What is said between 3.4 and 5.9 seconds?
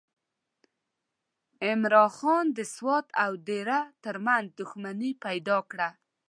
دیر ترمنځ دښمني پیدا کړه.